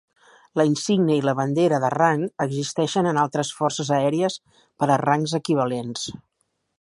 [0.59, 5.37] La insígnia i la bandera de rang existeixen en altres forces aèries per a rangs
[5.43, 6.09] equivalents.